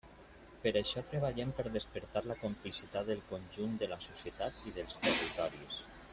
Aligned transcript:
Per 0.61 0.69
això 0.79 1.03
treballem 1.09 1.51
per 1.59 1.65
despertar 1.75 2.23
la 2.31 2.39
complicitat 2.45 3.11
del 3.11 3.21
conjunt 3.35 3.77
de 3.83 3.91
la 3.93 4.01
societat 4.09 4.61
i 4.71 4.75
dels 4.81 5.05
territoris. 5.07 5.79